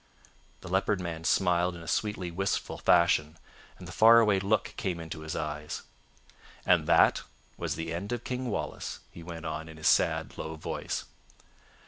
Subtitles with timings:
[0.61, 3.37] The Leopard Man smiled in a sweetly wistful fashion,
[3.77, 5.83] and the far away look came into his eyes.
[6.65, 7.21] "And that
[7.55, 11.05] was the end of King Wallace," he went on in his sad, low voice.